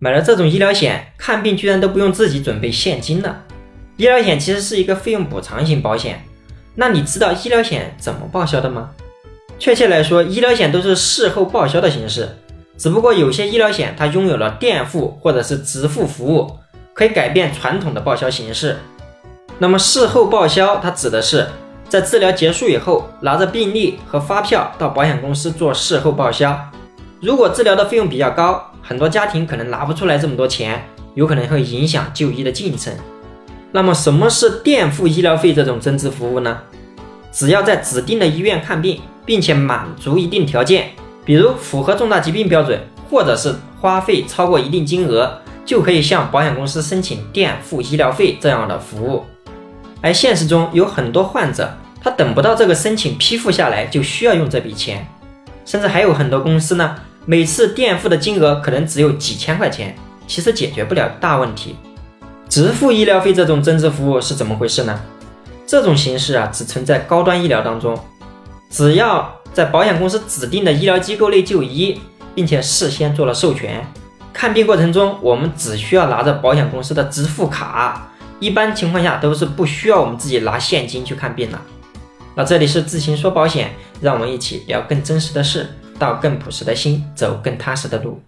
[0.00, 3.42] 买了这种医疗险，看病居然都不用自己准备现金了。
[3.96, 6.24] 医疗险其实是一个费用补偿型保险，
[6.76, 8.90] 那你知道医疗险怎么报销的吗？
[9.58, 12.28] 确切来说，医疗险都是事后报销的形式，
[12.76, 16.48] 只不过有些医疗险它拥有了垫付或者是直付服务，
[16.94, 18.76] 可以改变传统的报销形式。
[19.58, 21.48] 那么事后报销，它指的是
[21.88, 26.56] 在治疗结束以后，拿着病历和发票到保险公司做事后报销。
[27.20, 30.82] 如果治疗的费用比较高，很多家庭可能拿不出来这么多钱，
[31.12, 32.90] 有可能会影响就医的进程。
[33.70, 36.56] 那么什么是垫付医疗费这种增值服务呢？
[37.30, 49.22] 只要在指定的医院看病，并且满足一定条件，比如符合重大疾病标准，或者是花费超过一定金额，就可以向保险公司申请垫付医疗费这样的服务。
[50.00, 55.06] 而现实中有很多患者，他等不到这个申请批复下来，就需要用这笔钱，
[55.66, 56.96] 甚至还有很多公司呢。
[57.26, 59.96] 每次垫付的金额可能只有几千块钱，
[60.26, 61.76] 其实解决不了大问题。
[62.48, 64.98] 直付医疗费这种增值服务是怎么回事呢？
[65.66, 67.98] 这种形式啊，只存在高端医疗当中。
[68.70, 72.00] 只要在保险公司指定的医疗机构内就医，
[72.34, 73.86] 并且事先做了授权，
[74.32, 78.10] 看病过程中我们只需要拿着保险公司的支付卡，
[78.40, 81.60] 一般情况下都是不需要我们自己拿现金去看病了。
[82.34, 85.66] 那这里是自行说保险，让我们一起聊更真实的事。
[85.98, 88.22] 到更朴实的心，走更踏实的路。